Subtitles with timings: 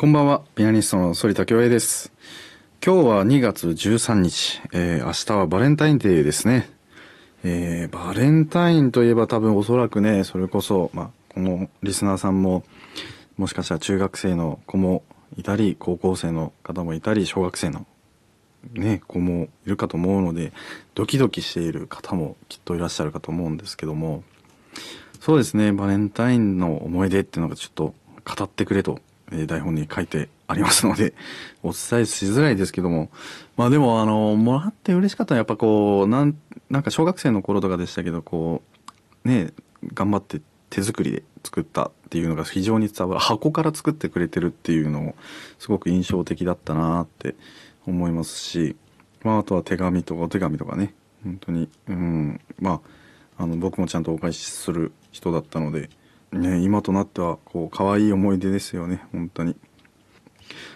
[0.00, 2.12] こんばんは、ピアニストの反田恭平です。
[2.86, 6.70] 今日は2月13日、えー、明日はバレンタインデーですね。
[7.42, 12.62] えー、バレンタインといえば多分おそらくね、それこそ、まあ、このリスナーさんも、
[13.38, 15.02] もしかしたら中学生の子も
[15.36, 17.84] いたり、高校生の方もいたり、小学生の
[18.74, 20.52] ね、子もいるかと思うので、
[20.94, 24.22] ドキドキしている方もきっといらっしゃるかと思うんですけども、
[25.18, 27.94] そうですね、バレンタインの思い出っていうのがちょっと
[28.24, 29.00] 語ってくれと
[29.30, 31.14] 台本に書いてありますので、
[31.62, 33.10] お伝えしづらいですけども、
[33.56, 36.36] まあでもあの、もらって嬉しかったのはやっぱこう、なん、
[36.70, 38.62] なんか小学生の頃とかでしたけど、こ
[39.24, 39.52] う、ね、
[39.94, 43.20] 頑張って手作りで作ったっていうのが非常に伝わる。
[43.20, 45.14] 箱から作ってくれてるっていうのも、
[45.58, 47.34] すごく印象的だったなって
[47.86, 48.76] 思いますし、
[49.22, 52.80] まああとは手紙とかお手紙とかね、本当に、うん、ま
[53.38, 55.90] あ、あの、僕もちゃんとお返しする人だったので、
[56.32, 59.56] ね、今となってはこう可愛い思い出ですよね本当に、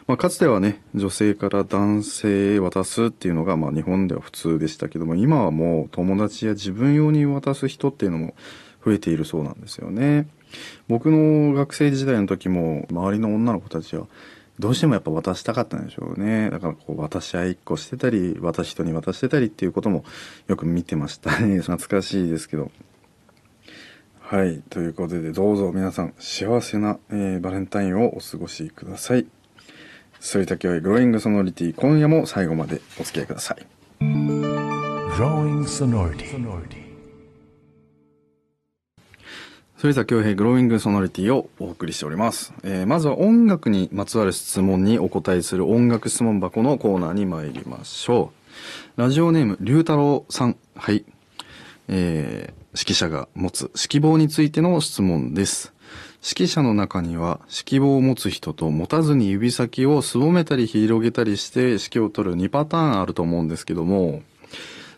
[0.07, 8.35] まあ、かつてはね女性から男性へ渡すっていうのがまあ日本では普通でしたけども今はもう友達や自分用に渡す人っていうのも
[8.85, 10.27] 増えているそうなんですよね。
[10.89, 14.07] 僕の学生時代の時も周りの女の子たちは
[14.59, 16.51] どうしてもやっぱ渡したかったんでしょうね。
[16.51, 20.05] だからこう渡し合いっこしてたり渡し人に渡してたりっていうことも
[20.49, 21.61] よく見てましたね。
[21.63, 22.71] 懐かしいですけど。
[24.33, 24.63] はい。
[24.71, 29.27] ということで、どうぞ皆さん、幸せな、えー、バレンタインをお過ごしください。
[30.21, 33.67] そういった教育、グローイングソノリティ、今夜も最後までお付き合いください。
[39.77, 42.55] 反田恭平グローイングソノリティをお送りしております。
[42.63, 48.33] えー、まずは音楽にまつわる質問にお答えする音楽質問箱のコーナーに参りましょ
[48.97, 49.03] う。
[49.03, 50.57] ラジオネーム、龍太郎さん。
[50.75, 51.05] はい。
[51.89, 55.75] えー、指揮者が持つ指揮棒についての質問です。
[56.23, 64.23] 指揮者の中には指揮棒を持つ人と持たずに指先をすぼめたり広げたりして指揮を取る2パターンあると思うんですけども、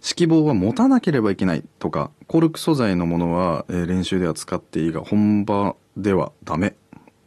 [0.05, 6.77] 指揮棒は持たなければいけないとか、コルク素材のものは練習では使っていいが本場ではダメ。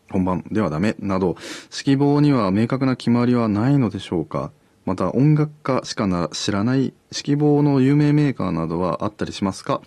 [0.09, 1.35] 本番ではダメなど、
[1.77, 4.51] 指揮棒には明確な決まりはないのでしょうか
[4.85, 9.81] また音楽家しか知らない指揮棒の有名メーカーなどはあったりしますか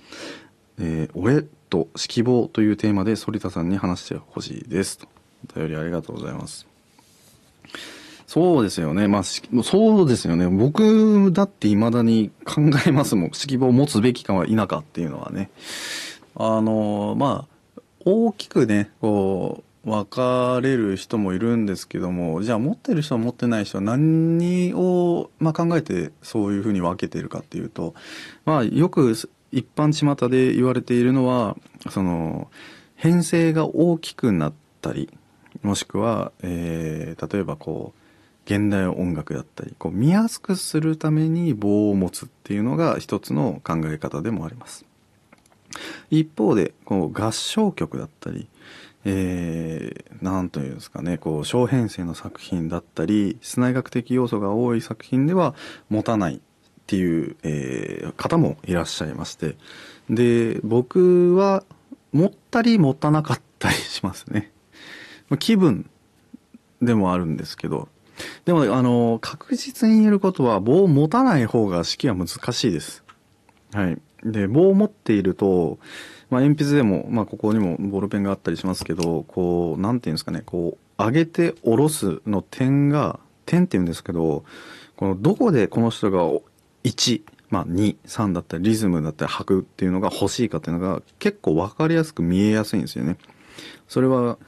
[0.81, 5.07] えー、俺と指揮棒というテーマで反田さんに話してほしいですと。
[5.55, 6.67] お便りありがとうございます。
[8.27, 9.09] そうですよね。
[9.09, 10.47] まあ、そうですよね。
[10.47, 13.25] 僕だって未だに考えますもん。
[13.27, 15.51] 指揮棒を持つべきかは否かっていうのはね。
[16.37, 17.47] あの、ま
[17.77, 27.95] あ、大きくね、こう、分かれる人もいるんですけども、じゃあ持ってる人は持ってない人は何を、まあ、考えてそういうふうに分けてるかっていうと、
[28.45, 29.17] まあ、よく
[29.53, 31.57] 一般巷で言われているのは
[31.91, 32.51] その
[32.97, 35.11] 編成が大きくなったり
[35.63, 38.01] もしくは、えー、例えばこう
[38.45, 44.85] 現代音楽だったりこう見やすくするために棒を持つっていうのが一つの考え方でもあります。
[46.11, 48.49] 一方でこう合唱曲だったり
[49.05, 55.55] えー、なんというんですかね、こう、小編成の作品だったり、室内学的要素が多い作品では
[55.89, 56.41] 持たない
[56.83, 59.57] っていう、えー、方もいらっしゃいまして。
[60.09, 61.65] で、僕は
[62.13, 64.51] 持ったり持たなかったりしますね。
[65.39, 65.89] 気分
[66.83, 67.89] でもあるんですけど。
[68.45, 73.05] でも、あの、確実に言えることは、棒を持たない方が式は難しいです。
[73.73, 73.99] はい。
[74.25, 75.79] で、棒を持っていると、
[76.29, 84.45] まあ、鉛筆でも、まあ、ここにもボールペンがあったりしますけど、こう、なんていうんですかね、こう、上げて下ろすの点が、点って言うんですけど、
[84.97, 86.29] この、どこでこの人が
[86.85, 93.17] 1、まあ、2、3だったりリズムだったり拍っていうのが欲しいかっていうのが結構分かりやすく見えやすいんですよね。
[93.89, 94.39] それは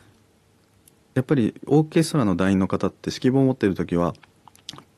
[1.15, 4.15] やっぱりオーケストラの団員の方って指揮棒を持ってる時は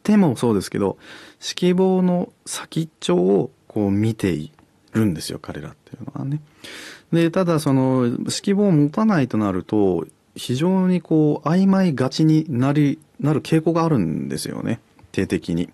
[0.02, 0.98] 手もそうですけど
[1.40, 4.52] 指揮棒の先っちょをこう見てい
[4.92, 6.40] るんですよ彼らっていうのはね。
[7.12, 10.06] でただその指揮棒を持たないとなると
[10.36, 14.80] 非常にこう曖昧がちになりなる傾向があるんですよね
[15.12, 15.70] 定的に。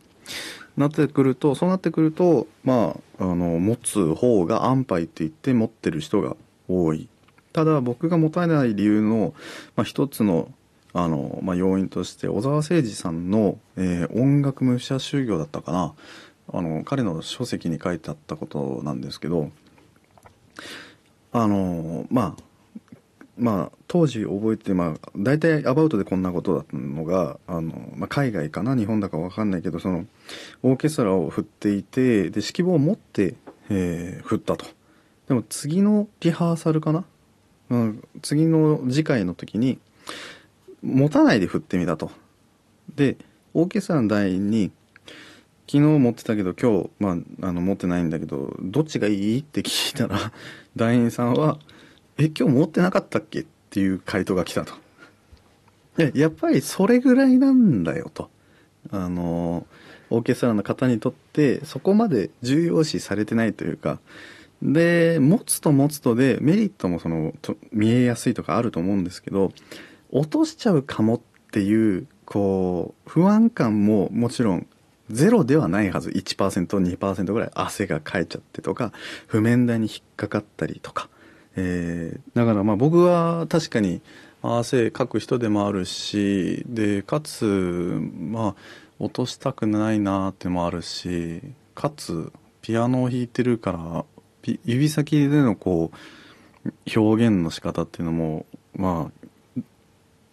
[0.80, 6.36] なってくるとそうなってくるとまああの持つ方が安牌って言って持ってる人が
[6.68, 7.08] 多い。
[7.52, 9.34] ただ僕が持たない理由の、
[9.74, 10.52] まあ、一つの
[10.92, 15.94] あの、まあ、要因として小沢誠二さんの、えー、音楽武者修行だったかな。
[16.52, 19.50] あの彼の書籍に書いてあったことなんですけど
[21.32, 22.42] あのまあ
[23.38, 30.06] まあ、当時覚えて、まあ、大体アバウトでこんなことだったのが、あの、まあ、海外かな日本だかわかんないけど、その、
[30.62, 33.34] オーケストラを振っていて、で、指揮棒を持って、
[33.70, 34.66] えー、振ったと。
[35.28, 37.04] でも次のリハーサルかな、
[37.70, 39.78] うん、次の次回の時に、
[40.82, 42.10] 持たないで振ってみたと。
[42.94, 43.16] で、
[43.54, 44.70] オーケストラの台に、
[45.70, 49.40] 昨日持ってたけど今日、まあ、あの持ってないんだけど、どっちがいい？
[49.40, 50.32] って聞いたら、
[50.74, 51.60] 団員さんは、
[52.20, 53.40] え、今日持ってなかったっけ？
[53.40, 54.74] っていう回答が来たと。
[55.96, 58.28] でやっぱりそれぐらいなんだよと。
[58.90, 59.66] あの、
[60.10, 64.00] オーケストラの方にとってそこまで重要視されてないというか、
[64.60, 67.32] で、持つと持つとでメリットもその、
[67.72, 69.52] 見えやすいとかあると思うんですけど、
[70.10, 71.20] 落としちゃうかもっ
[71.52, 74.66] ていう、こう、不安感ももちろん
[75.10, 76.10] ゼロではないはず。
[76.10, 78.92] 1%、2%ぐらい汗がかいちゃってとか、
[79.26, 81.08] 譜面台に引っかかったりとか。
[81.62, 84.00] えー、だからまあ僕は確かに
[84.42, 88.54] 汗かく人でもあるし、で、かつ、まあ、
[88.98, 91.42] 落としたくないなってもあるし、
[91.74, 94.04] かつ、ピアノを弾いてるから、
[94.64, 95.90] 指先でのこ
[96.64, 99.10] う、表現の仕方っていうのも、ま
[99.56, 99.62] あ、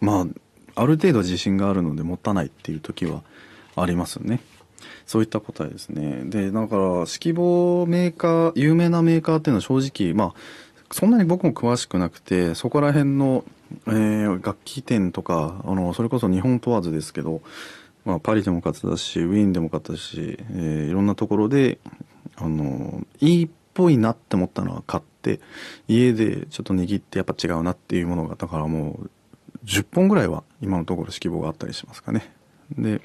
[0.00, 0.26] ま
[0.74, 3.22] あ、ある程度自信があるので持たないっていう時は
[3.76, 4.40] ありますよね。
[5.06, 6.22] そういった答えですね。
[6.24, 10.40] で、だから、指揮棒メーカー、有名なメーカーっていうのは正直、まあ、
[10.90, 13.44] そんなに僕も詳しくなくて、そこら辺の、
[13.86, 17.42] えー、楽器店とか、あの、それこそ日本問わずですけど、
[18.04, 21.78] まあ、パリでも買ってたし、ウィーンでも買ったし、えー、いろんなところで、
[22.36, 25.40] あの、いいっぽいなって思ったのは買って、
[25.88, 29.10] 家でちょっと握ってやっぱ違うなっていうものが、だからもう、
[29.66, 32.32] 10本ぐらいは今のところ指揮棒があったりしますかね。
[32.78, 33.02] で、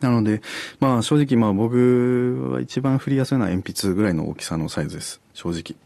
[0.00, 0.40] なので、
[0.80, 5.20] まあ正直まあ僕は一番振りやすいのは鉛筆ぐらいの大きさのサイズです。
[5.34, 5.76] 正直。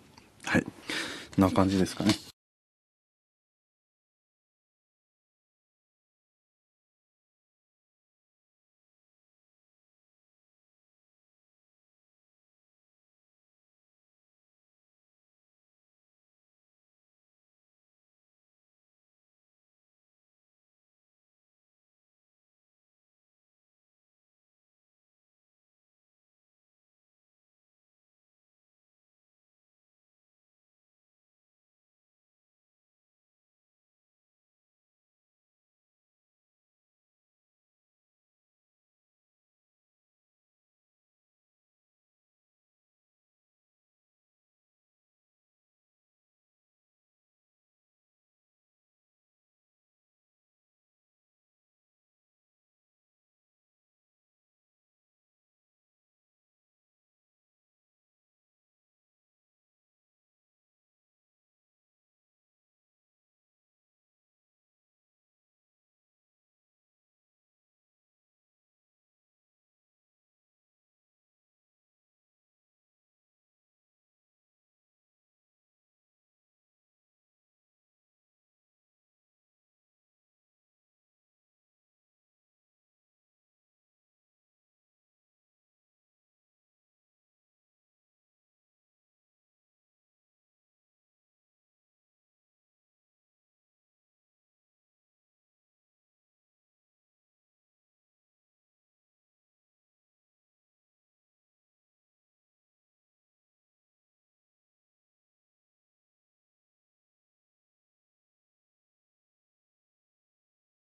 [0.44, 0.66] はい。
[1.38, 2.31] な感じですかね。